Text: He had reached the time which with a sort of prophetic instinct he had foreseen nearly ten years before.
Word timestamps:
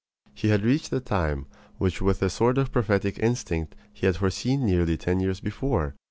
He 0.33 0.47
had 0.47 0.63
reached 0.63 0.89
the 0.89 0.99
time 0.99 1.45
which 1.77 2.01
with 2.01 2.23
a 2.23 2.29
sort 2.31 2.57
of 2.57 2.71
prophetic 2.71 3.19
instinct 3.19 3.75
he 3.93 4.07
had 4.07 4.15
foreseen 4.15 4.65
nearly 4.65 4.97
ten 4.97 5.19
years 5.19 5.39
before. 5.39 5.93